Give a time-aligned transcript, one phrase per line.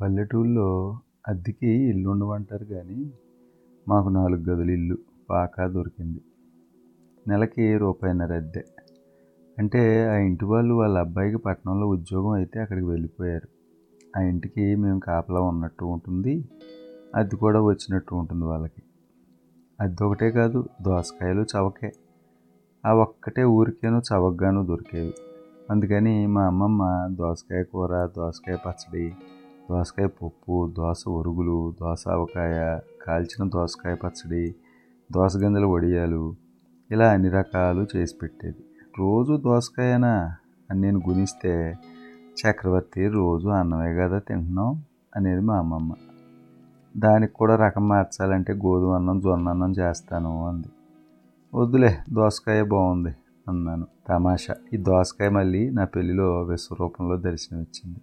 [0.00, 0.98] పల్లెటూళ్ళలో
[1.28, 3.12] అద్దెకి ఇల్లు ఉండమంటారు కానీ
[3.88, 4.98] మాకు నాలుగు గదుల ఇల్లు
[5.30, 6.20] పాకా దొరికింది.
[7.28, 8.64] నెలకి రూపాయిన్నర అద్దె.
[9.58, 13.48] అంటే ఆ ఇంటి వాళ్ళు వాళ్ళ అబ్బాయికి పట్టణంలో ఉద్యోగం అయితే అక్కడికి వెళ్ళిపోయారు.
[14.16, 16.48] ఆ ఇంటికి మేము కాపలా ఉన్నట్టు ఉంటుంది
[17.14, 18.82] అద్దె కూడా వచ్చినట్టు ఉంటుంది వాళ్ళకి.
[19.80, 21.92] అద్దె ఒకటే కాదు దోసకాయలు చవకే.
[22.86, 25.14] ఆ ఒక్కటే ఊరికేను చవకగానో దొరికేవి.
[25.70, 29.12] అందుకని మా అమ్మమ్మ దోసకాయ కూర దోసకాయ పచ్చడి
[29.70, 34.54] దోసకాయ పప్పు దోస ఒరుగులు దోస ఆవకాయ కాల్చిన దోసకాయ పచ్చడి
[35.12, 36.34] దోస గింజల వడియాలు
[36.90, 38.64] ఇలా అన్ని రకాలు చేసి పెట్టేది.
[38.98, 40.36] రోజు దోసకాయనా
[40.70, 41.78] అని నేను గునిస్తే
[42.40, 44.82] చక్రవర్తి రోజు అన్నమే కదా తింటున్నాం
[45.16, 45.92] అనేది మా అమ్మమ్మ.
[46.96, 50.68] దానికి కూడా రకం మార్చాలంటే గోధుమ అన్నం జొన్న అన్నం చేస్తాను అంది.
[51.54, 53.14] వద్దులే దోసకాయ బాగుంది
[53.48, 53.86] అన్నాను.
[54.08, 58.00] తమాషా ఈ దోసకాయ మళ్ళీ నా పెళ్ళిలో విశ్వరూపంలో దర్శనమిచ్చింది.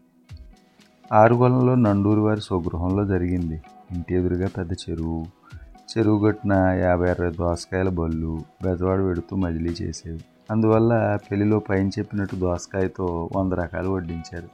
[1.14, 3.62] ఆరుగొలంలో నండూరు వారి స్వగృహంలో జరిగింది.
[3.92, 5.26] ఇంటి ఎదురుగా పెద్ద చెరువు.
[5.66, 10.20] చెరువు గట్టున యాభై అరవై దోసకాయల బళ్ళు బెజవాడ వెడుతూ మజిలీ చేసేవి.
[10.52, 14.50] అందువల్ల పెళ్ళిలో పైన చెప్పినట్టు దోసకాయతో వంద రకాలు వడ్డించారు.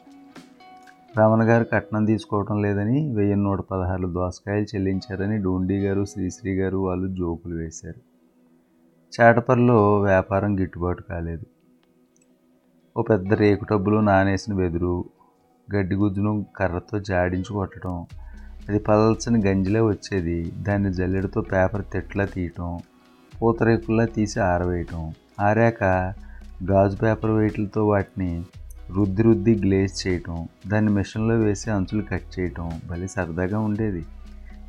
[1.19, 7.07] రమణ గారు కట్నం తీసుకోవటం లేదని వెయ్యి నూట పదహారు దోసకాయలు చెల్లించారని డోండి గారు శ్రీశ్రీ గారు వాళ్ళు
[7.07, 8.01] జోకులు వేశారు.
[9.21, 11.45] చాటపర్లో వ్యాపారం గిట్టుబాటు కాలేదు.
[12.97, 15.05] ఓ పెద్ద రేకు టబ్బులో నానేసిన వెదురు
[15.75, 18.05] గడ్డి గుజ్జును కర్రతో జాడించి కొట్టడం
[18.69, 20.51] అది పలచని గంజిలే వచ్చేది.
[20.57, 22.79] దాన్ని జల్లెడతో పేపర్ తెట్లా తీయటం
[23.41, 25.13] పూతరేకుల్లా తీసి ఆరవేయటం.
[25.41, 25.83] ఆరాక
[26.71, 28.43] గాజు పేపర్ వెయిట్లతో వాటిని
[28.97, 34.05] రుద్ది రుద్ది గ్లేజ్ చేయటం దాన్ని మిషన్లో వేసి అంచులు కట్ చేయటం భలే సరదాగా ఉండేది.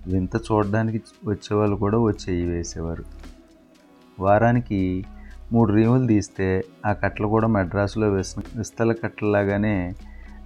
[0.06, 3.04] వింత చూడడానికి వచ్చేవాళ్ళు కూడా వచ్చేయి వేసేవారు.
[4.20, 5.04] వారానికి
[5.52, 9.92] మూడు రీములు తీస్తే ఆ కట్టలు కూడా మద్రాసులో వేసిన విస్తల కట్టలాగానే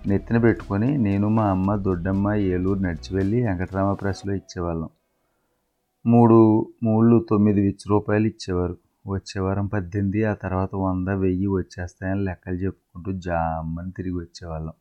[0.07, 4.89] నెత్తిన పెట్టుకొని నేను మా అమ్మ దొడ్డమ్మ ఏలూరు నడిచి వెళ్ళి వెంకటరామ ప్రెస్లో ఇచ్చేవాళ్ళం.
[6.07, 8.77] మూడు మూళ్ళు తొమ్మిది విచ్చ రూపాయలు ఇచ్చేవారు.
[9.07, 14.73] వచ్చేవారం పద్దెనిమిది ఆ తర్వాత వంద వెయ్యి వచ్చేస్తాయని లెక్కలు చెప్పుకుంటూ జామ్మని తిరిగి వచ్చేవాళ్ళం.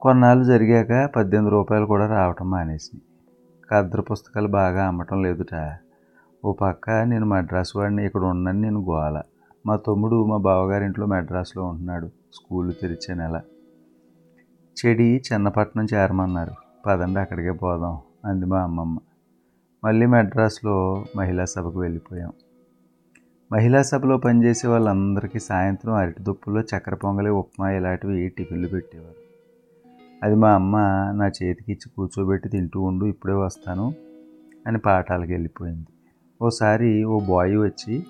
[0.00, 3.02] కొన్నాళ్ళు జరిగాక పద్దెనిమిది రూపాయలు కూడా రావటం మానేసి
[3.70, 5.76] కద్ర పుస్తకాలు బాగా అమ్మటం లేదుట.
[6.44, 9.22] ఓ పక్క నేను మద్రాసు వాడిని ఇక్కడ ఉన్నాను నేను గోల.
[9.66, 12.19] మా తమ్ముడు మా బావగారింట్లో మద్రాసులో ఉంటున్నాడు.
[12.34, 13.40] స్కూళ్ళు తెరిచే నెల.
[14.76, 16.52] చెడి చిన్నపట్నం చేరమన్నారు.
[16.86, 18.98] పదండి అక్కడికే పోదాం అంది మా అమ్మమ్మ.
[19.84, 22.32] మళ్ళీ మెడ్రాస్లో మహిళా సభకు వెళ్ళిపోయాం.
[23.52, 29.20] మహిళా సభలో పనిచేసే వాళ్ళందరికీ సాయంత్రం అరటి దుప్పుల్లో చక్కెర పొంగలి ఉప్మా ఇలాంటివి టిఫిన్లు పెట్టేవారు.
[30.22, 30.76] అది మా అమ్మ
[31.16, 33.94] నా చేతికి ఇచ్చి కూర్చోబెట్టి తింటూ ఉండు ఇప్పుడే వస్తాను
[34.66, 35.86] అని పాఠాలకు వెళ్ళిపోయింది.
[36.42, 38.06] ఓసారి ఓ బాయ్ వచ్చి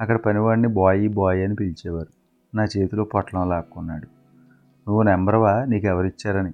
[0.00, 2.21] అక్కడ పనివాడిని బాయ్ బాయ్ అని పిలిచేవారు.
[2.54, 4.06] నా చేతిలో పొట్లం లాక్కున్నాడు.
[4.88, 5.64] నువ్వు నెంబర్వా?
[5.64, 6.52] నీకు ఎవరిచ్చారని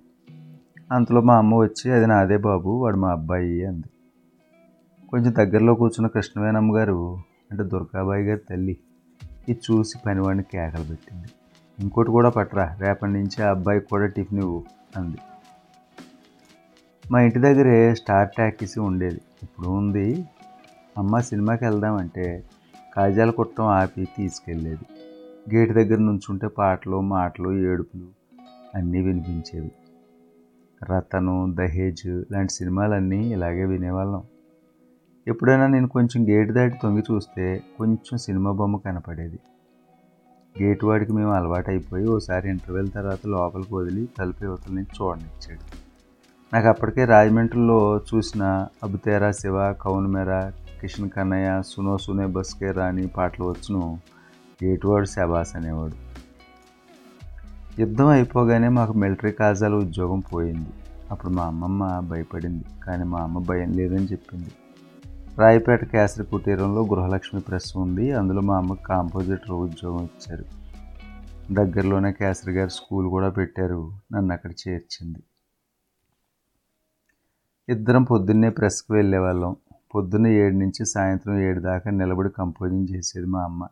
[0.92, 3.88] అంతలో మా అమ్మ వచ్చి అది నాదే బాబు వాడు మా అబ్బాయి అంది.
[5.10, 7.19] కొంచెం దగ్గరలో కూర్చున్న కృష్ణవేనమ్మ గారు
[7.50, 8.78] అంటే దుర్గాబాయి గారి తల్లి
[9.48, 11.28] ఇది చూసి పనివాడిని కేకలు పెట్టింది.
[11.78, 14.65] ఇంకోటి కూడా పట్టరా రేపటి నుంచి ఆ అబ్బాయికి కూడా టిఫిన్ ఇవ్వు
[14.97, 15.19] అంది.
[17.12, 20.26] మా ఇంటి దగ్గరే స్టార్ టాకీసీ ఉండేది ఇప్పుడు ఉంది.
[20.98, 22.44] అమ్మ సినిమాకి వెళ్దామంటే
[22.94, 24.86] కాజాల కుట్టం ఆపి తీసుకెళ్ళేది.
[25.54, 28.06] గేటు దగ్గర నుంచుంటే పాటలు మాటలు ఏడుపులు
[28.75, 29.72] అన్నీ వినిపించేవి.
[30.91, 34.22] రతను దహేజ్ లాంటి సినిమాలన్నీ ఇలాగే వినేవాళ్ళం.
[35.26, 39.38] ఎప్పుడైనా నేను కొంచెం గేటు దాటి తొంగి చూస్తే కొంచెం సినిమా బొమ్మ కనపడేది.
[40.62, 45.65] గేటు వాడికి మేము అలవాటు అయిపోయి ఓసారి ఇంటర్వెల్ తర్వాత లోపలికి వదిలి తలుపు యువతల నుంచి చూడనిచ్చాడు.
[46.54, 53.98] నాకు అప్పటికే రాజమండ్రిలో చూసిన అబుతేరా శివ కౌన్మెరా కిషన్ కన్నయ్య సునో సునే బస్కే రాని పాటలు వచ్చును
[54.62, 56.08] ఏటువాడు శబాస్ అనేవాడు.
[57.80, 60.69] యుద్ధం అయిపోగానే మాకు మిలిటరీ కాజాల ఉద్యోగం పోయింది.
[61.10, 64.50] అప్పుడు మా అమ్మమ్మ భయపడింది కానీ మా అమ్మ భయం లేదని చెప్పింది.
[65.38, 70.44] రాయపేట కేసరి కుటీరంలో గృహలక్ష్మి ప్రెస్ ఉంది అందులో మా అమ్మకి కాంపోజిటర్ ఉద్యోగం ఇచ్చారు.
[71.54, 75.18] దగ్గరలోనే కేసరి గారి స్కూల్ కూడా పెట్టారు నన్ను అక్కడ చేర్చింది.
[77.68, 79.56] ఇద్దరం పొద్దున్నే ప్రెస్కి వెళ్ళేవాళ్ళం.
[79.94, 83.68] పొద్దున్న ఏడు నుంచి సాయంత్రం ఏడు దాకా నిలబడి కంపోజింగ్ చేసేది మా అమ్మ.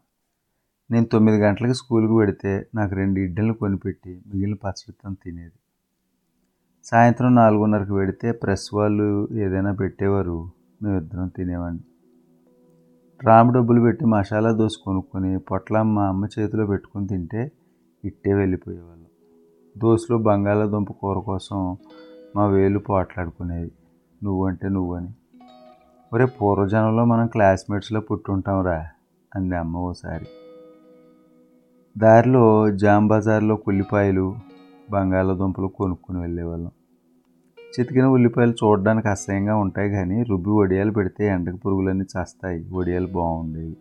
[0.91, 5.59] నేను తొమ్మిది గంటలకు స్కూల్కి పెడితే నాకు రెండు ఇడ్డలు కొనిపెట్టి మిగిలిన పచ్చడితం తినేది.
[6.85, 10.51] సాయంత్రం నాలుగున్నరకు పెడితే ప్రెస్ వాళ్ళు ఏదైనా పెట్టేవారు.
[10.83, 11.83] మేమిద్దరం తినేవాడిని
[13.25, 17.53] రాము డబ్బులు పెట్టి మసాలా దోశ కొనుక్కొని పొట్లం మా అమ్మ చేతిలో పెట్టుకొని తింటే
[18.05, 19.07] ఇట్టే వెళ్ళిపోయేవాళ్ళం.
[19.79, 21.77] దోశలో బంగాళాదుంప కూర కోసం
[22.37, 23.73] మా వేలు పోట్లాడుకునేవి.
[24.23, 25.09] నువ్వంటే నువ్వని.
[26.13, 28.89] ఒరే పూర్వజనంలో మనం క్లాస్మేట్స్లో పుట్టుంటాంరా?
[29.35, 30.27] అంది అమ్మ ఓసారి.
[31.99, 34.37] దారిలో జామ్ బజార్లో కుల్లిపాయలు
[34.91, 36.71] బంగాళాదుంపలు కొనుక్కుని వెళ్ళేవాళ్ళం.
[37.59, 42.67] చితికిన ఉల్లిపాయలు చూడడానికి అసహ్యంగా ఉంటాయి కానీ రుబ్బి వడియాలు పెడితే ఎండకు పురుగులన్నీ చస్తాయి.
[42.73, 43.77] వడియాలు బాగుండేవి.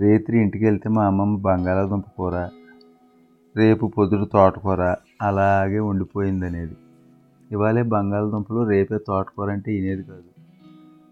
[0.00, 2.48] రేత్రి ఇంటికి వెళ్తే మా అమ్మమ్మ బంగాళాదుంప కూర
[3.56, 6.76] రేపు పొద్దుడు తోటకూర అలాగే ఉండిపోయింది అనేది
[7.52, 10.30] ఇవాళే బంగాళదుంపలు రేపే తోటకూర అంటే వినేది కాదు.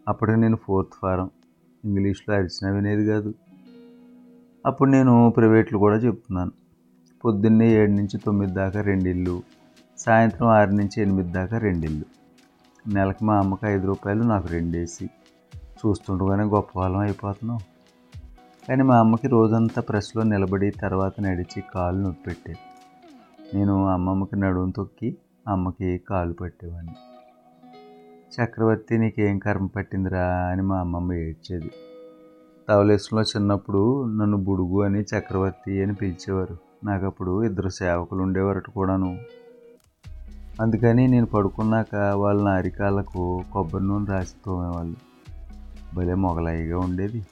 [0.08, 1.30] అప్పటికి నేను ఫోర్త్ ఫారం.
[1.84, 3.34] ఇంగ్లీష్లో అరిచిన వినేది కాదు.
[4.66, 6.50] అప్పుడు నేను ప్రైవేట్లు కూడా చెప్తున్నాను.
[7.24, 9.42] పొద్దున్నే ఏడు నుంచి తొమ్మిది దాకా రెండిల్లు
[9.98, 12.04] సాయంత్రం ఆరు నుంచి ఎనిమిది దాకా రెండిల్లు
[12.88, 15.10] నెలకి మా అమ్మకి ఐదు రూపాయలు నాకు రెండేసి.
[15.54, 17.58] చూస్తుండగానే గొప్ప వాళ్ళం అయిపోతున్నాం.
[18.68, 22.58] కానీ మా అమ్మకి రోజంతా ప్రెస్లో నిలబడి తర్వాత నడిచి కాలు నొప్పి పెట్టేది.
[23.56, 25.16] నేను అమ్మమ్మకి నడుము తొక్కి
[25.48, 26.94] అమ్మకి కాలు పట్టేవాడిని.
[28.34, 31.70] చక్రవర్తి నీకేం కర్మ పట్టిందిరా అని మా అమ్మమ్మ ఏడ్చేది.
[32.68, 36.58] తవలేసులో చిన్నప్పుడు నన్ను బుడుగు అని చక్రవర్తి అని పిలిచేవారు.
[36.84, 39.18] నాకు అప్పుడు ఇద్దరు సేవకులు ఉండేవారట కూడాను.
[40.60, 42.62] అందుకని నేను పడుకున్నాక వాళ్ళ నా
[43.40, 44.96] కొబ్బరి నూనె రాసి తోమేవాళ్ళు.
[45.94, 47.26] భలే మొగలాయిగా ఉండేది.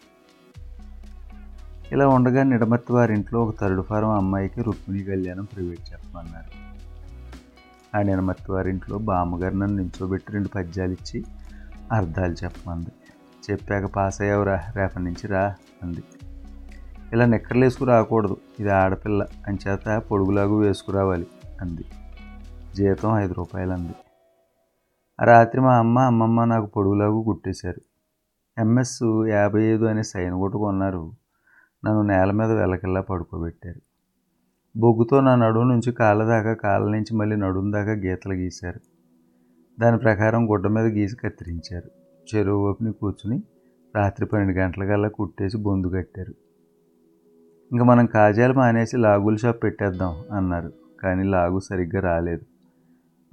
[1.93, 6.63] ఇలా ఉండగా నిడమర్తి వారింట్లో ఒక థర్డ్ ఫారం అమ్మాయికి రుక్మిణి కళ్యాణం ప్రైవేట్ చెప్పమన్నారు.
[7.97, 11.25] ఆ నిడమర్తి వారింట్లో బామ్మగారు నన్ను నించోబెట్టి రెండు పద్యాలు ఇచ్చి
[11.93, 12.89] అర్థాలు చెప్పమంది.
[13.51, 16.03] చెప్పాక పాస్ అయ్యావురా రేపటి నుంచి రా అంది.
[17.13, 21.27] ఇలా నిక్కర్లేసుకు రాకూడదు ఇది ఆడపిల్ల అంచేత పొడుగులాగు వేసుకురావాలి
[21.61, 21.85] అంది.
[22.77, 23.93] జీతం ఐదు రూపాయలు అంది
[25.21, 27.81] ఆ రాత్రి మా అమ్మ అమ్మమ్మ నాకు పొడుగులాగు కుట్టేశారు.
[28.61, 31.13] ఎంఎస్ యాభై ఐదు అనే సైన్ కొట్టుకున్నారు
[31.85, 33.81] నన్ను నేల మీద వెలకిల్లా పడుకోబెట్టారు.
[34.77, 38.81] బొగ్గుతో నా నడుము నుంచి కాళ్ళ దాకా కాళ్ళ నుంచి మళ్ళీ నడుము దాకా గీతలు గీశారు.
[39.81, 42.02] దాని ప్రకారం గుడ్డ మీద గీసి కత్తిరించారు.
[42.35, 43.43] చెరువు వైపుని కూర్చుని
[43.97, 46.35] రాత్రి పన్నెండు గంటలకల్లా కుట్టేసి బొందు కట్టారు.
[47.73, 50.73] ఇంకా మనం కాజాలు మానేసి లాగుల షాప్ పెట్టేద్దాం అన్నారు.
[51.01, 52.45] కానీ లాగు సరిగ్గా రాలేదు.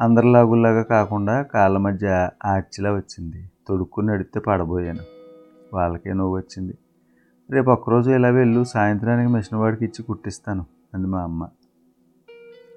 [0.01, 3.51] అందరి లాగుల్లాగా కాకుండా కాళ్ళ మధ్య ఆర్చిలా వచ్చింది.
[3.67, 4.99] తొడుక్కుని నడితే పడబోయాను.
[5.73, 6.77] వాళ్ళకే నువ్వు వచ్చింది.
[7.51, 11.47] రేపు ఒక్కరోజు ఇలా వెళ్ళు సాయంత్రానికి మిషన్ వాడికి ఇచ్చి కుట్టిస్తాను అంది మా అమ్మ.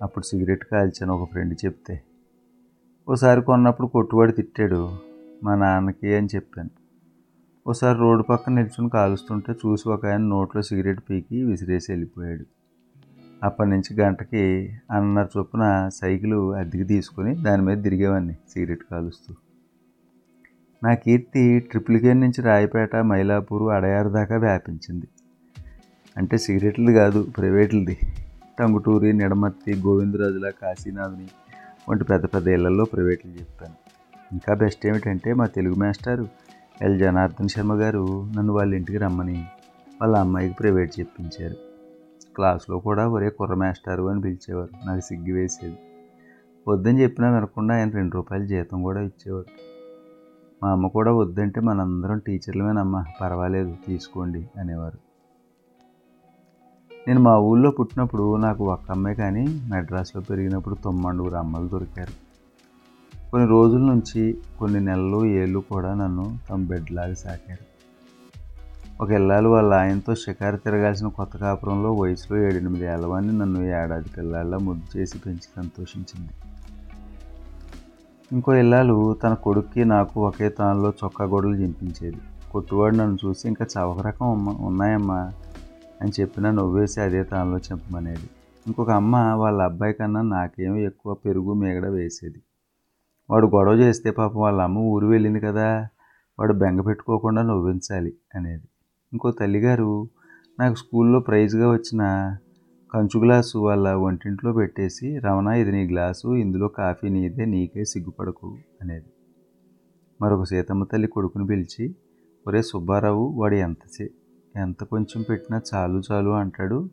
[0.02, 2.02] అప్పుడు సిగరెట్ కాల్చాను ఒక ఫ్రెండ్ చెప్తే.
[3.08, 5.11] ఓసారి కొన్నప్పుడు కొట్టువాడు తిట్టాడు.
[5.42, 6.70] మా నాన్నకి అని చెప్పాను.
[7.66, 12.44] ఓసారి రోడ్డు పక్కన నిల్చుని కాలుస్తుంటే చూసి ఒక ఆయన నోట్లో సిగరెట్ పీకి విసిరేసి వెళ్ళిపోయాడు.
[13.42, 19.34] అప్పటి నుంచి గంటకి అన్నర చొప్పున సైకిల్ అద్దెకి తీసుకొని దాని మీద తిరిగేవాడిని సిగరెట్ కాలుస్తూ.
[20.84, 25.08] నా కీర్తి ట్రిపుల్ కేర్ నుంచి రాయపేట మైలాపూర్ అడయారు దాకా వ్యాపించింది.
[26.16, 27.98] అంటే సిగరెట్లది కాదు ప్రైవేట్లది.
[28.58, 31.28] టంగుటూరి నిడమత్తి గోవిందరాజుల కాశీనాథుని
[31.88, 33.81] వంటి పెద్ద పెద్ద ఇళ్ళలో ప్రైవేట్లు చెప్పాను.
[34.32, 36.28] ఇంకా బెస్ట్ ఏమిటంటే మా తెలుగు మాస్టారు
[36.82, 36.98] ఎల్.
[36.98, 39.44] జనార్దన్ శర్మ గారు నన్ను వాళ్ళ ఇంటికి రమ్మని
[40.02, 41.54] వాళ్ళ అమ్మాయికి ప్రైవేట్ చెప్పించారు.
[42.34, 44.86] క్లాస్లో కూడా ఒరే కుర్ర మాస్టారు అని పిలిచేవారు.
[44.86, 45.78] నాకు సిగ్గు వేసేది.
[46.68, 49.72] వద్దని చెప్పినా వినకుండా ఆయన రెండు రూపాయల జీతం కూడా ఇచ్చేవారు.
[50.62, 54.98] మా అమ్మ కూడా వద్దంటే మనందరం టీచర్లమేనమ్మ పర్వాలేదు తీసుకోండి అనేవారు.
[57.08, 62.21] నేను మా ఊళ్ళో పుట్టినప్పుడు నాకు ఒక్క అమ్మాయి కానీ మెడ్రాస్లో పెరిగినప్పుడు తొమ్మండుగురు అమ్మలు దొరికారు.
[63.32, 67.64] కొన్ని రోజుల నుంచి కొన్ని నెలలు ఏళ్ళు కూడా నన్ను తమ బెడ్లాగా సాకారు.
[69.02, 74.98] ఒక ఇల్లాలు వాళ్ళ ఆయనతో షికారు తిరగాల్సిన కొత్త కాపురంలో వయసులో ఏడెనిమిది ఏళ్ళవాన్ని నన్ను ఏడాది పిల్లల్లా ముద్దు
[74.98, 76.32] చేసి పెంచి సంతోషించింది.
[78.32, 82.20] ఇంకో ఇల్లాలు తన కొడుక్కి నాకు ఒకే తానులో చొక్కా గొడవలు చింపించేది.
[82.52, 85.32] కొట్టువాడు నన్ను చూసి ఇంకా చవక రకం ఉన్నాయమ్మా
[86.02, 88.30] అని చెప్పినా నవ్వేసి అదే తానులో చెప్పమనేది
[88.66, 92.42] ఇంకొక అమ్మ వాళ్ళ అబ్బాయి కన్నా నాకేమో ఎక్కువ పెరుగు మేగడ వేసేది.
[93.32, 95.88] వాడు గొడవ చేస్తే పాపం వాళ్ళ అమ్మ ఊరు వెళ్ళింది కదా
[96.38, 98.68] వాడు బెంగ పెట్టుకోకుండా నవ్వించాలి అనేది.
[99.12, 100.08] ఇంకో తల్లిగారు
[100.60, 102.36] నాకు స్కూల్లో ప్రైజ్గా వచ్చిన
[102.94, 109.10] కంచు గ్లాసు వాళ్ళ వంటింట్లో పెట్టేసి రమణ ఇది నీ గ్లాసు ఇందులో కాఫీ నీదే నీకే సిగ్గుపడకు అనేది.
[110.20, 111.94] మరొక సీతమ్మ తల్లి కొడుకుని పిలిచి
[112.46, 114.08] ఒరే సుబ్బారావు వాడు ఎంత
[114.56, 116.90] ఎంత కొంచెం పెట్టినా చాలు చాలు అంటాడు.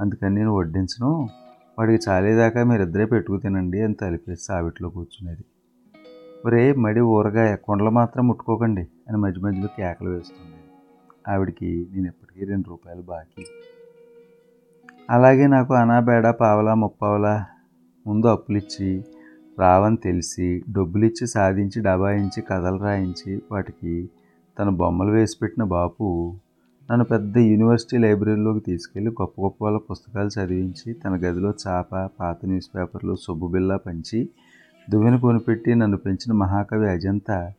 [0.00, 1.28] అందుకని నేను వడ్డించను.
[1.78, 5.44] వాడికి చాలేదాకా మీరిద్దరే పెట్టుకు తినండి అని తలిపేసి సావిట్లో కూర్చునేది.
[6.46, 10.58] ఒరే మడి ఊరగాయ కొండలు మాత్రం ముట్టుకోకండి అని మధ్య మధ్యలో కేకలు వేస్తుంది.
[11.28, 13.44] ఆవిడికి నేను ఎప్పటికీ రెండు రూపాయలు బాకీ.
[15.10, 17.34] అలాగే నాకు అనాబేడ పావలా ముప్పావలా
[18.06, 18.90] ముందు అప్పులిచ్చి
[19.58, 23.94] రావని తెలిసి డబ్బులిచ్చి సాధించి డబాయించి కథలు రాయించి వాటికి
[24.58, 26.06] తన బొమ్మలు వేసి పెట్టిన బాపు
[26.88, 32.70] నన్ను పెద్ద యూనివర్సిటీ లైబ్రరీలోకి తీసుకెళ్ళి గొప్ప గొప్ప వాళ్ళ పుస్తకాలు చదివించి తన గదిలో చాప పాత న్యూస్
[32.76, 34.20] పేపర్లు సొబ్బు బిల్లా పంచి
[34.90, 37.52] దువ్వెన కొనిపెట్టి నన్ను పెంచిన మహాకవి అజంతా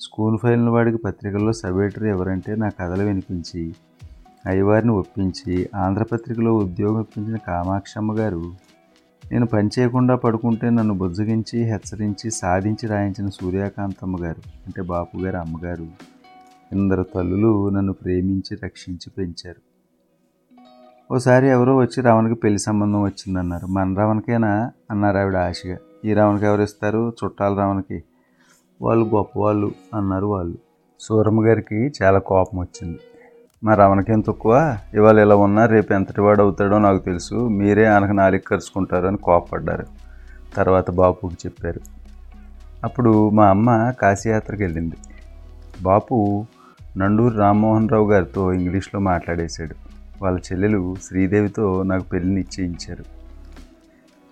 [0.00, 3.74] స్కూల్ ఫైల్ని వాడికి పత్రికల్లో సబేటర్ ఎవరంటే నా కథలు వినిపించి
[4.46, 8.54] అయ్యవారిని ఒప్పించి ఆంధ్రపత్రికలో ఉద్యోగం ఇప్పించిన కామాక్షమ్మ గారు
[9.32, 15.88] నేను పని చేయకుండా పడుకుంటే నన్ను బుజ్జగించి హెచ్చరించి సాధించి రాయించిన సూర్యకాంతమ్మ గారు అంటే బాపు గారు అమ్మగారు
[16.72, 19.60] ఇందరు తల్లులు నన్ను ప్రేమించి రక్షించి పెంచారు.
[21.14, 23.66] ఓసారి ఎవరో వచ్చి రావణకి పెళ్ళి సంబంధం వచ్చిందన్నారు.
[23.66, 25.76] మన రావణకేనా అన్నారు ఆవిడ ఆశగా.
[26.04, 27.12] ఈ రావణకి ఎవరు ఇస్తారు?
[27.24, 28.04] చుట్టాలు రావణకి
[28.82, 30.58] వాళ్ళు గొప్పవాళ్ళు అన్నారు వాళ్ళు.
[31.00, 32.98] సూరమ్మ గారికి చాలా కోపం వచ్చింది.
[33.64, 34.78] మా రమణకేం తక్కువ?
[34.94, 37.34] ఇవాళ ఇలా ఉన్నా రేపు ఎంతటి వాడు అవుతాడో నాకు తెలుసు.
[37.34, 39.86] మీరే ఆయనకు నాలుగు ఖర్చుకుంటారు అని కోపపడ్డారు.
[40.54, 41.80] తర్వాత బాపుకి చెప్పారు.
[42.84, 44.96] అప్పుడు మా అమ్మ కాశీయాత్రకు వెళ్ళింది.
[45.82, 46.46] బాపు
[46.96, 49.74] నండూరు రామ్మోహన్ రావు గారితో ఇంగ్లీష్లో మాట్లాడేశాడు.
[50.22, 53.17] వాళ్ళ చెల్లెలు శ్రీదేవితో నాకు పెళ్ళి నిశ్చయించారు.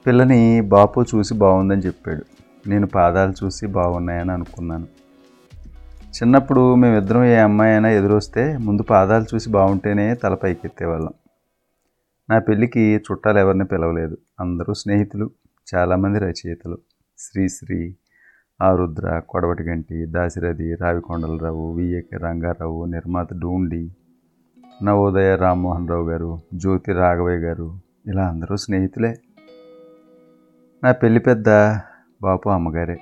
[0.06, 2.24] పిల్లని బాపు చూసి బాగుందని చెప్పాడు.
[2.68, 4.86] నేను పాదాలు చూసి బాగున్నాయని అనుకున్నాను.
[6.16, 11.10] చిన్నప్పుడు మేమిద్దరం ఏ అమ్మాయి అయినా ఎదురొస్తే ముందు పాదాలు చూసి బాగుంటేనే తల పైకెత్తేవాళ్ళం.
[12.30, 14.16] నా పెళ్ళికి చుట్టాలు ఎవరిని పిలవలేదు.
[14.40, 15.30] అందరూ స్నేహితులు
[15.74, 16.78] చాలామంది రచయితలు.
[17.18, 17.96] Sri Sri
[18.62, 23.90] Arudra Kodavatiganti Dasarathi Ravi Kondala Rao V A K Rangarao నిర్మాత డూండి
[24.82, 29.14] నవోదయ రామ్మోహన్ రావు గారు జ్యోతి రాఘవయ్య గారు ఇలా అందరూ స్నేహితులే.
[30.84, 31.48] నా పెళ్ళి పెద్ద
[32.22, 32.98] బాపు అమ్మగారే.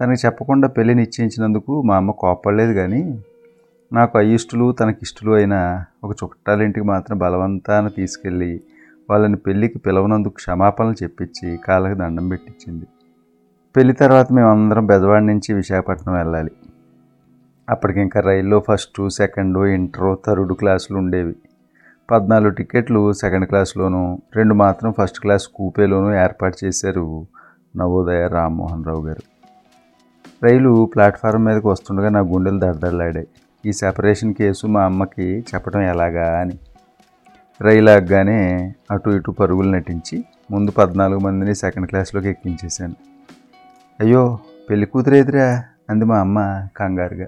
[0.00, 3.20] తనకి చెప్పకుండా పెళ్ళి నిశ్చయించినందుకు మా అమ్మ కోపడలేదు కానీ
[3.92, 8.60] నాకు అయిష్టులు తనకి ఇష్టలు అయిన ఒక చుట్టాలింటికి మాత్రం బలవంతాన తీసుకెళ్ళి
[9.10, 12.86] వాళ్ళని పెళ్ళికి పిలవనందుకు క్షమాపణలు చెప్పించి కాళ్ళకి దండం పెట్టించింది.
[13.76, 16.50] పెళ్ళి తర్వాత మేమందరం బెజవాడ నుంచి విశాఖపట్నం వెళ్ళాలి.
[17.68, 21.36] అప్పటికి ఇంకా రైల్లో ఫస్ట్ సెకండ్ ఇంటర్ థర్డ్ క్లాసులు ఉండేవి.
[22.10, 27.26] పద్నాలుగు టికెట్లు సెకండ్ క్లాస్లోను రెండు మాత్రం ఫస్ట్ క్లాస్ కూపేలోనూ ఏర్పాటు చేశారు
[27.76, 29.22] నవోదయ రామ్మోహన్ రావు గారు.
[30.42, 33.28] రైలు ప్లాట్ఫారం మీదకి వస్తుండగా నా గుండెలు దడదడలాడాయి.
[33.66, 36.58] ఈ సెపరేషన్ కేసు మా అమ్మకి చెప్పడం ఎలాగా అని.
[37.60, 42.94] రైలు ఆగ్గానే అటు ఇటు పరుగులు నటించి ముందు పద్నాలుగు మందిని సెకండ్ క్లాస్లోకి ఎక్కించేశాను.
[44.00, 44.38] అయ్యో
[44.70, 47.26] పెళ్ళి కూతురేదిరా అంది మా అమ్మ కంగారుగా.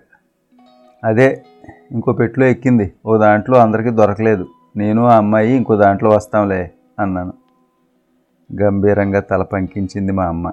[1.04, 1.44] అదే
[1.92, 2.92] ఇంకో పెట్టులో ఎక్కింది.
[3.06, 4.46] ఓ దాంట్లో అందరికీ దొరకలేదు.
[4.76, 7.32] నేను ఆ అమ్మాయి ఇంకో దాంట్లో వస్తాంలే అన్నాను.
[8.62, 10.52] గంభీరంగా తల పంకించింది మా అమ్మ.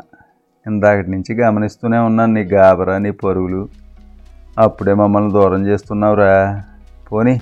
[0.68, 3.70] ఇందాకటి నుంచి గమనిస్తూనే ఉన్నాను నీ గాబరా నీ పరుగులు.
[4.58, 6.64] అప్పుడే మమ్మల్ని దూరం చేస్తున్నావురా.
[7.12, 7.42] పోనీ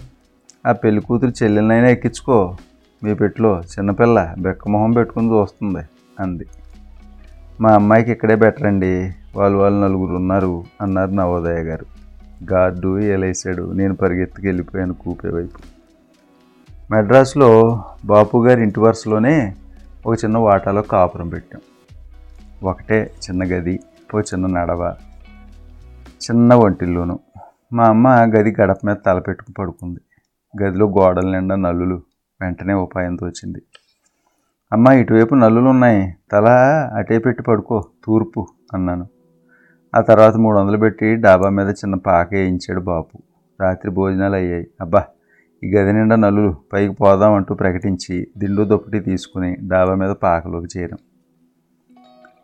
[0.68, 2.56] ఆ పెళ్ళి కూతురు చెల్లెలనైనా ఎక్కించుకో.
[3.04, 5.86] మీ పెట్టులో చిన్నపిల్ల బెక్కమొహం పెట్టుకుని చూస్తుంది
[6.20, 6.46] అంది.
[7.62, 9.16] మా అమ్మాయికి ఇక్కడే బెటర్ అండి.
[9.36, 11.86] వాళ్ళు వాళ్ళు నలుగురు ఉన్నారు అన్నారు నవోదయ గారు.
[12.54, 15.77] గార్డు ఏలేసాడు నేను పరిగెత్తుకు వెళ్ళిపోయాను కూపే వైపు.
[16.92, 19.56] మెడ్రాస్లో బాపు గారి ఇంటి వరుసలోనే
[20.06, 21.62] ఒక చిన్న వాటాలో కాపురం పెట్టాం.
[22.64, 23.80] ఒకటే చిన్న గది
[24.16, 24.96] ఓ చిన్న నడవ
[26.06, 27.20] చిన్న వంటిల్లోను
[27.74, 30.00] మా అమ్మ గది గడప మీద తలపెట్టుకు పడుకుంది.
[30.64, 32.02] గదిలో గోడల నిండా నల్లులు
[32.42, 33.62] వెంటనే ఉపాయంతో వచ్చింది
[34.74, 36.16] అమ్మ ఇటువైపు నల్లులు ఉన్నాయి.
[36.32, 36.48] తల
[36.96, 39.08] అటే పెట్టి పడుకో తూర్పు అన్నాను.
[39.96, 43.18] ఆ తర్వాత మూడు వందలు పెట్టి డాబా మీద చిన్న పాక వేయించాడు బాపు.
[43.62, 44.68] రాత్రి భోజనాలు అయ్యాయి.
[44.82, 45.06] అబ్బా
[45.64, 50.98] ఈ గది నిండా నలులు పైకి పోదాం అంటూ ప్రకటించి దిండు దుప్పటి తీసుకుని డాబా మీద పాకలోకి చేరాం.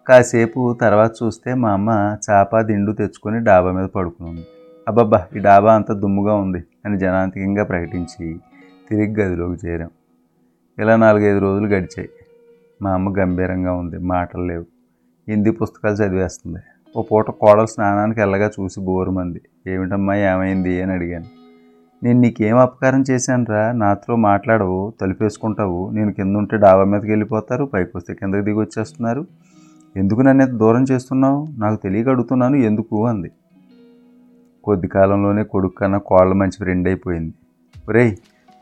[0.08, 4.43] కాసేపు తర్వాత చూస్తే మా అమ్మ చాప దిండు తెచ్చుకొని డాబా మీద పడుకుని
[4.88, 8.39] అబ్బబ్బా ఈ డాబా అంత దుమ్ముగా ఉంది అని జనాంతికంగా ప్రకటించి
[8.89, 9.89] తిరిగి గదిలోకి చేరాం.
[10.79, 12.10] ఇలా నాలుగైదు రోజులు గడిచాయి.
[12.82, 14.65] మా అమ్మ గంభీరంగా ఉంది మాటలు లేవు.
[15.29, 16.60] హిందీ పుస్తకాలు చదివేస్తుంది.
[16.98, 19.41] ఓ పూట కోడలు స్నానానికి వెళ్ళగా చూసి బోరుమంది.
[19.67, 20.82] ఏమిటమ్మా ఏమైంది?
[20.82, 21.43] అని అడిగాను.
[22.04, 23.72] నేను నీకేం అపకారం చేశానురా?
[23.72, 25.90] నాతో మాట్లాడవు తలుపేసుకుంటావు.
[25.90, 29.28] నేను కింద ఉంటే డాబా మీదకి వెళ్ళిపోతారు పైకి వస్తే కిందకి దిగి వచ్చేస్తున్నారు
[29.98, 31.48] ఎందుకు నన్ను ఇంత దూరం చేస్తున్నావు?
[31.58, 33.08] నాకు తెలియక అడుగుతున్నాను ఎందుకు?
[33.08, 33.32] అంది.
[34.64, 37.34] కొద్ది కాలంలోనే కొడుకు కన్నా కోళ్ళ మంచి ఫ్రెండ్ అయిపోయింది.
[37.90, 38.16] ఒరేయ్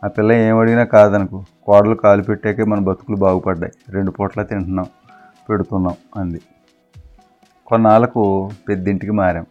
[0.03, 1.43] ఆ పిల్ల ఏం అడిగినా కాదనుకో.
[1.63, 3.73] కోడలు కాలు పెట్టాకే మన బతుకులు బాగుపడ్డాయి.
[3.89, 4.85] రెండు పూట్ల తింటున్నాం
[5.49, 6.41] పెడుతున్నాం అంది.
[7.67, 9.45] కొన్నాళ్ళకు పెద్దింటికి మారాం.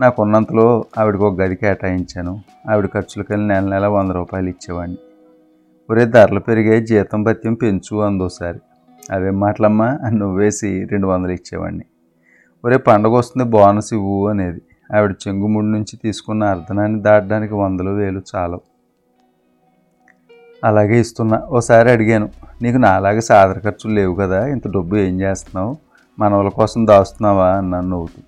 [0.00, 2.40] నాకున్నంతలో ఆవిడకు ఒక గది కేటాయించాను.
[2.70, 4.98] ఆవిడ ఖర్చులకెళ్ళి నెల నెల వంద రూపాయలు ఇచ్చేవాడిని.
[5.90, 8.58] ఒరే ధరలు పెరిగే జీతం భత్యం పెంచు అందోసారి.
[9.12, 9.98] అవేం మాటలమ్మా?
[10.04, 11.84] అని నువ్వేసి రెండు వందలు ఇచ్చేవాడిని.
[12.64, 14.62] ఒరే పండగ వస్తుంది బోనస్ ఇవ్వు అనేది.
[14.96, 18.60] ఆవిడ చెంగుముడి నుంచి తీసుకున్న అర్ధనాన్ని దాటడానికి వందలు వేలు చాలు
[20.64, 21.42] అలాగే ఇస్తున్నా.
[21.48, 22.28] ఓసారి అడిగాను.
[22.62, 25.76] నీకు నాలాగే సాదర ఖర్చులు లేవు కదా ఇంత డబ్బు ఏం చేస్తున్నావు?
[26.18, 27.50] మనవల కోసం దాస్తున్నావా?
[27.50, 28.22] అన్నాను నవ్వుతూ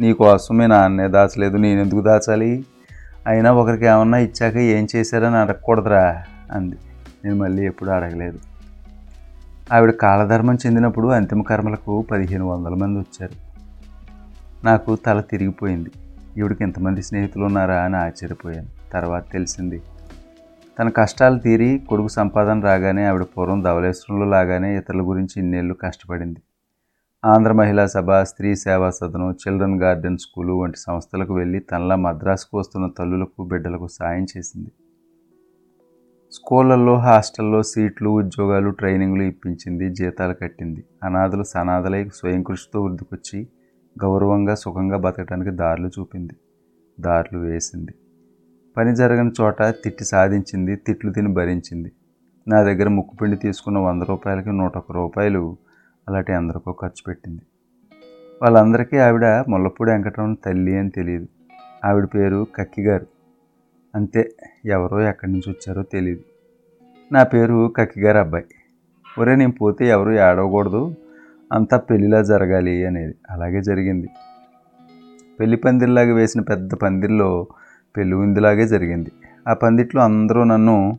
[0.00, 2.64] నీకోసమే కోసం మీ నాన్నే దాచలేదు నేను ఎందుకు దాచాలి?
[3.26, 6.76] అయినా ఒకరికి ఏమన్నా ఇచ్చాక ఏం చేశారని అడగకూడదురా అంది.
[7.24, 8.38] నేను మళ్ళీ ఎప్పుడూ అడగలేదు.
[9.72, 13.50] ఆవిడ కాలధర్మం చెందినప్పుడు అంతిమ కర్మలకు పదిహేను వందల మంది వచ్చారు.
[14.64, 15.90] నాకు తల తిరిగిపోయింది.
[16.38, 18.68] ఈవిడికి ఎంతమంది స్నేహితులు ఉన్నారా అని ఆశ్చర్యపోయాను.
[18.92, 19.82] తర్వాత తెలిసింది
[20.80, 26.40] తన కష్టాలు తీరి కొడుకు సంపాదన రాగానే ఆవిడ పూర్వం ధవలేశ్వరంలో లాగానే ఇతరుల గురించి ఇన్నేళ్ళు కష్టపడింది.
[27.24, 32.86] ఆంధ్ర మహిళా సభ స్త్రీ సేవా సదనం చిల్డ్రన్ గార్డెన్ స్కూలు వంటి సంస్థలకు వెళ్ళి తనలా మద్రాసుకు వస్తున్న
[32.98, 34.70] తల్లులకు బిడ్డలకు సాయం చేసింది.
[36.32, 40.84] స్కూళ్ళల్లో హాస్టల్లో సీట్లు ఉద్యోగాలు ట్రైనింగ్లు ఇప్పించింది జీతాలు కట్టింది.
[41.02, 43.48] అనాథలు సనాథలై స్వయం కృషితో వృద్ధికొచ్చి
[44.02, 46.36] గౌరవంగా సుఖంగా బతకడానికి దారులు చూపింది.
[47.00, 47.94] దారులు వేసింది.
[48.76, 51.92] పని జరగని చోట తిట్టి సాధించింది తిట్లు తిని భరించింది.
[52.48, 55.56] నా దగ్గర ముక్కుపిండి తీసుకున్న వంద రూపాయలకి నూట ఒక్క రూపాయలు
[56.10, 57.42] అలాంటి అందరికో ఖర్చు పెట్టింది.
[58.42, 61.26] వాళ్ళందరికీ ఆవిడ ముల్లపూడి వెంకటరమణ తల్లి అని తెలియదు
[61.84, 63.06] ఆవిడ పేరు కక్కిగారు
[63.94, 64.30] అంతే
[64.66, 66.20] ఎవరో ఎక్కడి నుంచి వచ్చారో తెలియదు
[67.12, 68.44] నా పేరు కక్కిగారు అబ్బాయి.
[69.18, 70.94] ఒరే నేను పోతే ఎవరు ఏడవకూడదు.
[71.52, 74.08] అంతా పెళ్ళిలా జరగాలి అనేది అలాగే జరిగింది.
[75.40, 77.46] పెళ్ళి పందిరిలాగా వేసిన పెద్ద పందిరిలో
[77.96, 79.12] పెళ్ళి ఉందిలాగే జరిగింది.
[79.48, 80.98] ఆ పందిట్లో అందరూ నన్ను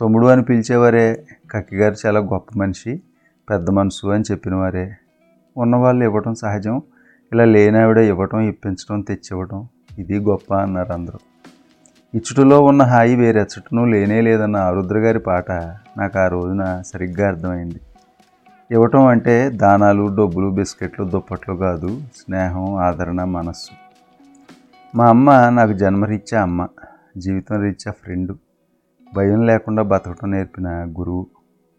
[0.00, 1.26] తమ్ముడు అని పిలిచేవారే.
[1.50, 3.02] కక్కిగారు చాలా గొప్ప మనిషి.
[3.50, 4.96] పెద్ద మనసు అని చెప్పిన వారే
[5.56, 6.82] ఉన్నవాళ్ళు ఇవ్వటం సహజం.
[7.32, 11.18] ఇలా లేనావిడ ఇవ్వటం ఇప్పించడం తెచ్చివ్వటం ఇది గొప్ప అన్నారు అందరూ.
[12.14, 15.50] ఇచ్చుటలో ఉన్న హాయి వేరెచ్చటను లేనే లేదన్న ఆరుద్ర గారి పాట
[15.98, 17.80] నాకు ఆ రోజున సరిగ్గా అర్థమైంది.
[18.70, 23.70] ఇవ్వటం అంటే దానాలు డబ్బులు బిస్కెట్లు దుప్పట్లు కాదు స్నేహం ఆదరణ మనస్సు.
[24.96, 26.68] మా అమ్మ నాకు జన్మరీత్యా అమ్మ
[27.16, 28.36] జీవితం రీత్యా ఫ్రెండు.
[29.14, 31.26] భయం లేకుండా బతకటం నేర్పిన గురువు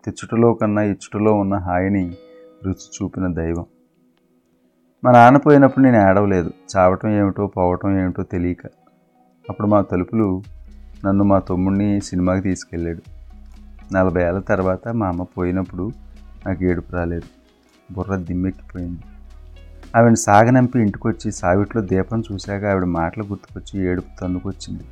[0.06, 2.16] తెచ్చుటలో కన్నా ఇచ్చుటలో ఉన్న హాయిని
[2.64, 3.66] రుచి చూపిన దైవం.
[5.04, 6.52] మా నాన్న పోయినప్పుడు నేను ఏడవలేదు.
[6.78, 8.66] చావటం ఏమిటో పోవటం ఏమిటో తెలియక
[9.50, 10.44] అప్పుడు మా తలుపులు
[11.06, 13.02] నన్ను మా తమ్ముడిని సినిమాకి తీసుకెళ్ళాడు.
[13.94, 15.92] నలభై ఏళ్ళ తర్వాత మా అమ్మ పోయినప్పుడు
[16.48, 17.28] నాకు ఏడుపు రాలేదు.
[17.94, 19.02] బుర్ర దిమ్మెక్కిపోయింది.
[19.96, 24.84] ఆవిడ సాగనంపి ఇంటికొచ్చి సావిట్లో దీపం చూశాక ఆవిడ మాటలు గుర్తుకొచ్చి ఏడుపు తన్నుకొచ్చింది.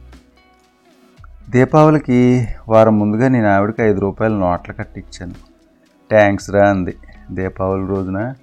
[1.49, 5.33] దీపావళికి వారం ముందుగా నేను ఆవిడకి ఐదు రూపాయల నోట్ల కట్టించాను
[6.09, 6.95] థ్యాంక్స్ రా అంది.
[7.31, 8.33] దీపావళి రోజున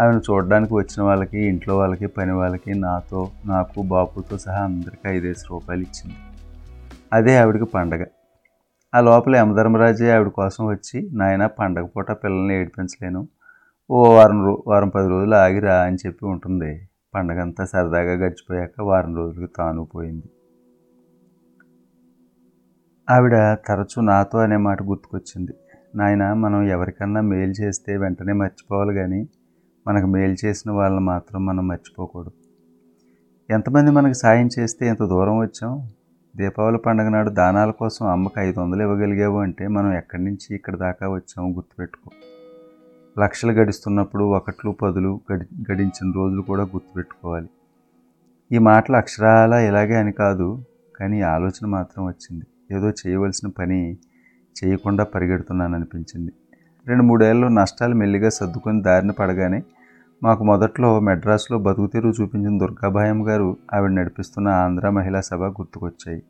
[0.00, 5.82] ఆమెను చూడడానికి వచ్చిన వాళ్ళకి ఇంట్లో వాళ్ళకి పని వాళ్ళకి నాతో నాకు బాపుతో సహా అందరికీ ఐదేసి రూపాయలు
[5.82, 6.16] ఇచ్చింది.
[7.12, 8.04] అదే ఆవిడకి పండగ.
[8.94, 13.28] ఆ లోపల యమధర్మరాజే ఆవిడ కోసం వచ్చి నాయన పండగ పూట పిల్లల్ని ఏడిపించలేను.
[13.90, 16.88] ఓ వారం రో వారం పది రోజులు ఆగిరా అని చెప్పి ఉంటుంది.
[17.14, 20.30] పండగంతా సరదాగా గడిచిపోయాక వారం రోజులకి తాను పోయింది.
[23.10, 25.52] ఆవిడ తరచూ నాతో అనే మాట గుర్తుకొచ్చింది.
[25.94, 29.28] నాయన మనం ఎవరికన్నా మేలు చేస్తే వెంటనే మర్చిపోవాలి కానీ
[29.86, 32.30] మనకు మేలు చేసిన వాళ్ళని మాత్రం మనం మర్చిపోకూడదు.
[33.50, 35.88] ఎంతమంది మనకు సాయం చేస్తే ఎంత దూరం వచ్చాం?
[36.36, 41.08] దీపావళి పండుగ నాడు దానాల కోసం అమ్మకి ఐదు వందలు ఇవ్వగలిగావు అంటే మనం ఎక్కడి నుంచి ఇక్కడ దాకా
[41.08, 42.10] వచ్చాము గుర్తుపెట్టుకో.
[43.22, 47.48] లక్షలు గడిస్తున్నప్పుడు ఒకట్లు పదులు గడి గడించిన రోజులు కూడా గుర్తుపెట్టుకోవాలి.
[48.52, 50.64] ఈ మాటలు అక్షరాల ఇలాగే అని కాదు
[50.96, 52.44] కానీ ఆలోచన మాత్రం వచ్చింది.
[52.70, 53.96] ఏదో చేయవలసిన పని
[54.64, 56.32] చేయకుండా పరిగెడుతున్నాను అనిపించింది
[56.86, 59.62] రెండు మూడేళ్ళు నష్టాలు మెల్లిగా సర్దుకొని దారిన పడగానే
[60.22, 66.22] మాకు మొదట్లో మెడ్రాస్లో బతుకుతీరు చూపించిన దుర్గాభాయం గారు ఆవిడ నడిపిస్తున్న ఆంధ్ర మహిళా సభ గుర్తుకొచ్చాయి.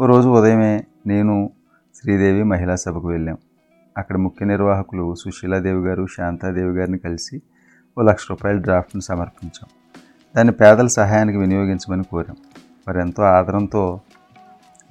[0.00, 1.50] ఓ రోజు ఉదయమే నేను
[1.94, 3.36] శ్రీదేవి మహిళా సభకు వెళ్ళాం.
[3.98, 7.42] అక్కడ ముఖ్య నిర్వాహకులు సుశీలాదేవి గారు శాంతాదేవి గారిని కలిసి
[7.98, 9.68] ఓ లక్ష రూపాయల డ్రాఫ్ట్ను సమర్పించాం.
[10.36, 12.36] దాన్ని పేదల సహాయానికి వినియోగించమని కోరాం.
[12.88, 14.00] వారెంతో ఆదరంతో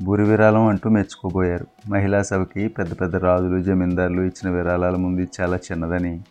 [0.04, 1.68] బురి విరాళం అంటూ మెచ్చుకోబోయారు.
[1.90, 6.22] మహిళా సభకి పెద్ద పెద్ద రాజులు జమీందారులు ఇచ్చిన విరాళాల ముందు చాలా చిన్నదని.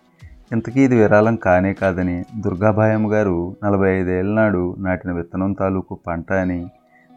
[0.53, 6.67] ఇంతకీ ఇది విరాళం కానే కాదని దుర్గాభాయం గారు నలభై ఐదేళ్ళ నాడు నాటిన విత్తనం తాలూకు పంట అని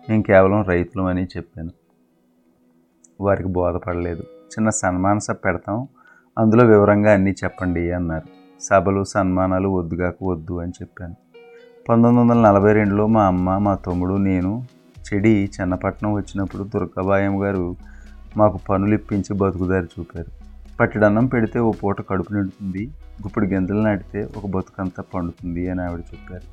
[0.10, 1.72] మేము కేవలం రైతులం అని చెప్పాను.
[3.22, 4.22] వారికి బోధపడలేదు.
[4.22, 5.88] చిన్న సన్మాన సభ పెడతాం
[6.38, 8.28] అందులో వివరంగా అన్నీ చెప్పండి అన్నారు.
[8.62, 11.16] సభలు సన్మానాలు వద్దుగాక వద్దు అని చెప్పాను.
[11.90, 14.64] పంతొమ్మిది వందల నలభై రెండులో మా అమ్మ మా తమ్ముడు నేను
[15.06, 17.76] చెడి చెన్నపట్నం వచ్చినప్పుడు దుర్గాబాయం గారు
[18.38, 20.32] మాకు పనులు ఇప్పించి బతుకుదారి చూపారు.
[20.80, 22.84] పట్టిడన్నం పెడితే ఓ పూట కడుపు నిండుతుంది
[23.24, 26.48] గుప్పుడు గింజలు నాటితే ఒక బతుకంతా పండుతుంది అని ఆవిడ చెప్పారు.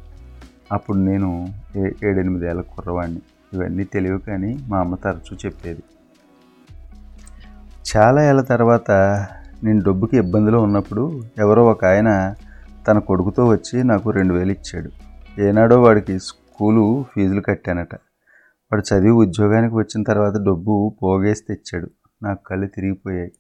[0.73, 3.21] అప్పుడు నేను ఏ ఏడెనిమిదేళ్ళ కుర్రవాడిని
[3.53, 5.83] ఇవన్నీ తెలియవు కానీ మా అమ్మ తరచూ చెప్పేది.
[7.91, 8.91] చాలా ఏళ్ళ తర్వాత
[9.65, 12.35] నేను డబ్బుకి ఇబ్బందిలో ఉన్నప్పుడు ఎవరో ఒక ఆయన
[12.89, 14.91] తన కొడుకుతో వచ్చి నాకు రెండు వేలు ఇచ్చాడు.
[15.41, 17.95] ఏనాడో వాడికి స్కూలు ఫీజులు కట్టానట.
[18.73, 21.89] వాడు చదివి ఉద్యోగానికి వచ్చిన తర్వాత డబ్బు పోగేసి తెచ్చాడు.
[22.23, 23.31] నాకు కళ్ళు తిరిగిపోయాయి.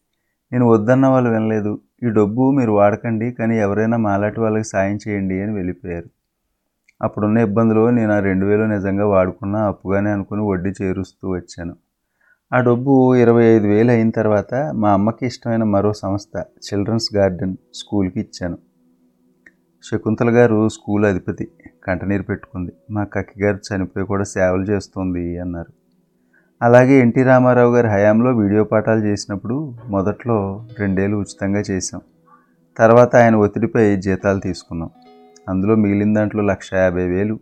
[0.52, 1.72] నేను వద్దన్న వాళ్ళు వినలేదు.
[2.04, 6.08] ఈ డబ్బు మీరు వాడకండి కానీ ఎవరైనా మాలాంటి వాళ్ళకి సాయం చేయండి అని వెళ్ళిపోయారు.
[7.02, 11.74] అప్పుడున్న ఇబ్బందులు నేను ఆ రెండు వేలు నిజంగా వాడుకున్నా అప్పుగానే అనుకుని వడ్డీ చేరుస్తూ వచ్చాను.
[12.52, 16.34] ఆ డబ్బు ఇరవై ఐదు వేలు అయిన తర్వాత మా అమ్మకి ఇష్టమైన మరో సంస్థ
[16.66, 18.58] చిల్డ్రన్స్ గార్డెన్ స్కూల్కి ఇచ్చాను.
[19.82, 21.48] శకుంతల గారు స్కూల్ అధిపతి.
[21.84, 22.72] కంటనీరు పెట్టుకుంది.
[22.90, 25.72] మా కక్కి గారు చనిపోయి కూడా సేవలు చేస్తుంది అన్నారు.
[26.62, 32.00] అలాగే ఎన్టీ రామారావు గారి హయాంలో వీడియో పాఠాలు చేసినప్పుడు మొదట్లో రెండేళ్ళు ఉచితంగా చేశాం.
[32.76, 34.90] తర్వాత ఆయన ఒత్తిడిపై జీతాలు తీసుకున్నాం.
[35.48, 37.40] అందులో మిగిలిన దాంట్లో లక్ష యాభై వేలు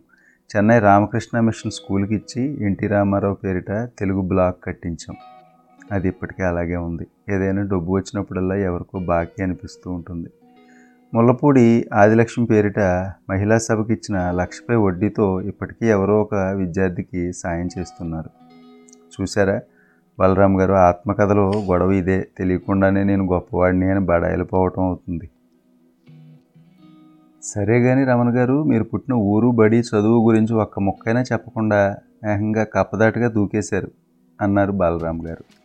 [0.55, 5.15] చెన్నై రామకృష్ణ మిషన్ స్కూల్కి ఇచ్చి ఎన్టీ రామారావు పేరిట తెలుగు బ్లాక్ కట్టించాం.
[5.91, 7.07] అది ఇప్పటికీ అలాగే ఉంది.
[7.29, 10.29] ఏదైనా డబ్బు వచ్చినప్పుడల్లా ఎవరికో బాకీ అనిపిస్తూ ఉంటుంది.
[11.13, 12.79] ముల్లపూడి ఆదిలక్ష్మి పేరిట
[13.29, 18.29] మహిళా సభకి ఇచ్చిన లక్షపై వడ్డీతో ఇప్పటికీ ఎవరో ఒక విద్యార్థికి సాయం చేస్తున్నారు.
[19.15, 19.61] చూసారా
[20.19, 22.27] బలరాం గారు ఆత్మకథలో గొడవ ఇదే.
[22.37, 25.29] తెలియకుండానే నేను గొప్పవాడిని అని బడాయిలిపోవటం అవుతుంది.
[27.43, 31.97] సరే కానీ రమణ గారు మీరు పుట్టిన ఊరు బడి చదువు గురించి ఒక్క ముక్కైనా చెప్పకుండా
[32.33, 33.91] ఏకంగా కప్పదాటుగా దూకేశారు
[34.41, 35.58] అన్నారు బాలరాం గారు.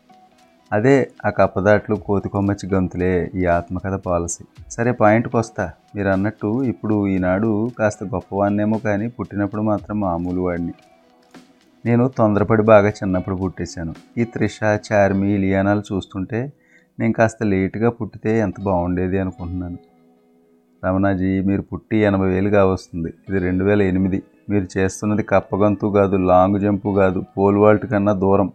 [0.73, 4.45] అదే ఆ కప్పదాట్లు కోతికొమ్మచ్చి గొంతులే గంతులే ఈ ఆత్మకథ పాలసీ.
[4.71, 10.73] సరే పాయింట్కి వస్తా మీరు అన్నట్టు ఇప్పుడు ఈనాడు కాస్త గొప్పవాడినేమో కానీ పుట్టినప్పుడు మాత్రం మామూలు వాడిని
[11.87, 13.95] నేను తొందరపడి బాగా చిన్నప్పుడు పుట్టేశాను.
[14.19, 14.59] ఈ త్రిష
[14.93, 16.53] చార్మి ఇలియానాలు చూస్తుంటే
[17.01, 19.79] నేను కాస్త లేటుగా పుట్టితే ఎంత బాగుండేది అనుకుంటున్నాను.
[20.85, 23.15] రమణాజీ మీరు పుట్టి ఎనభై వేలు కావస్తుంది.
[23.29, 24.23] ఇది రెండు వేల ఎనిమిది.
[24.51, 28.53] మీరు చేస్తున్నది కప్పగంతు కాదు లాంగ్ జంపు కాదు పోల్ వాల్ట్ కన్నా దూరం.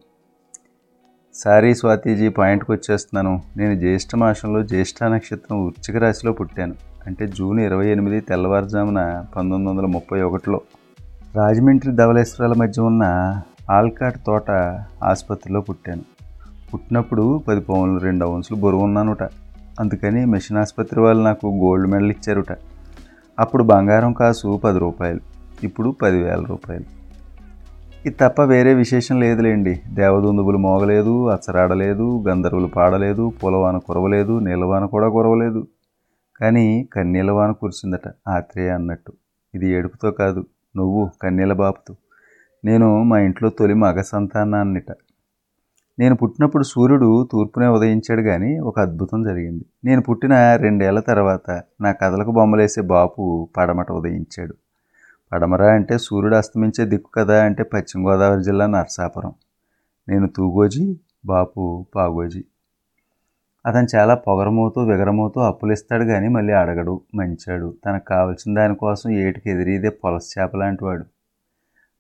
[1.44, 3.42] సారీ స్వాతిజీ పాయింట్కి వచ్చేస్తున్నాను.
[3.58, 6.76] నేను జ్యేష్ఠ మాసంలో జ్యేష్ఠ నక్షత్రం వృచ్చిక రాశిలో పుట్టాను.
[7.08, 10.62] అంటే జూన్ ఇరవై ఎనిమిది తెల్లవారుజామున పంతొమ్మిది వందల ముప్పై ఒకటిలో.
[11.36, 13.04] రాజమండ్రి ధవళేశ్వరాల మధ్య ఉన్న
[13.72, 14.52] ఆల్కాట్ తోట
[15.04, 16.02] ఆసుపత్రిలో పుట్టాను.
[16.74, 19.24] పుట్టినప్పుడు పది పౌన్లు రెండు ఔన్సులు బరువు ఉన్నానుట.
[19.80, 22.58] అందుకని మిషన్ ఆసుపత్రి వాళ్ళు నాకు గోల్డ్ మెడల్ ఇచ్చారుట.
[23.40, 25.20] అప్పుడు బంగారం కాసు పది రూపాయలు
[25.64, 26.99] ఇప్పుడు పదివేల రూపాయలు.
[28.06, 29.82] ఇది తప్ప వేరే విశేషం లేదులేండి.
[29.94, 35.68] దేవదుందుబులు మోగలేదు అచ్చరాడలేదు గంధర్వులు పాడలేదు పూలవాన కురవలేదు నీలవాన కూడా కురవలేదు.
[36.40, 39.14] కానీ కన్నీలవాన కురిసిందట ఆత్రేయ అన్నట్టు.
[39.56, 41.96] ఇది ఏడుపుతో కాదు నువ్వు కన్నీల బాపుతూ.
[42.66, 44.92] నేను మా ఇంట్లో తొలి మగ సంతానాన్నిట.
[46.00, 49.66] నేను పుట్టినప్పుడు సూర్యుడు తూర్పునే ఉదయించాడు కానీ ఒక అద్భుతం జరిగింది.
[49.84, 54.54] నేను పుట్టిన రెండేళ్ళ తర్వాత నా కథలకు బొమ్మలేసే బాపు పడమట ఉదయించాడు.
[55.32, 59.34] పడమర అంటే సూర్యుడు అస్తమించే దిక్కు కదా అంటే పశ్చిమ గోదావరి జిల్లా నరసాపురం.
[60.10, 62.44] నేను తూగోజీ బాపు పాగోజీ.
[63.66, 67.74] అతను చాలా పొగరమవుతూ విగరమవుతూ అప్పులు ఇస్తాడు కానీ మళ్ళీ అడగడు మంచాడు.
[67.86, 71.06] తనకు కావలసిన దానికోసం ఏటికి ఎదిరిదే పొలస చేప లాంటి వాడు.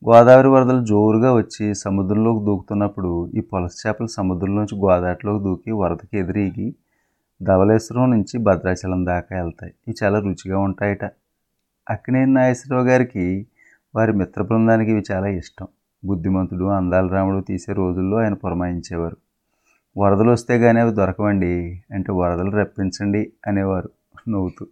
[0.09, 6.75] గోదావరి వరదలు జోరుగా వచ్చి సముద్రంలోకి దూకుతున్నప్పుడు ఈ పొలస చేపలు సముద్రంలోంచి గోదావరిలోకి దూకి వరదకి ఎదిరిగి
[7.43, 9.73] ధవళేశ్వరం నుంచి భద్రాచలం దాకా వెళ్తాయి.
[9.87, 11.05] ఇవి చాలా రుచిగా ఉంటాయట.
[11.89, 13.47] అక్కినేని నాగేశ్వరరావు గారికి
[13.95, 15.67] వారి మిత్ర బృందానికి ఇవి చాలా ఇష్టం.
[16.05, 19.17] బుద్ధిమంతుడు అందాల రాముడు తీసే రోజుల్లో ఆయన పురమాయించేవారు.
[19.97, 23.89] వరదలు వస్తే కానీ అవి దొరకవండి అంటే వరదలు రప్పించండి అనేవారు
[24.29, 24.67] నవ్వుతూ.